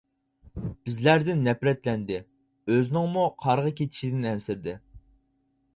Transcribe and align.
بىزلەردىن 0.87 1.43
نەپرەتلەندى، 1.47 2.17
ئۆزىنىڭمۇ 2.75 3.27
قارىغا 3.45 3.75
كېتىشىدىن 3.83 4.29
ئەنسىرىدى. 4.31 4.77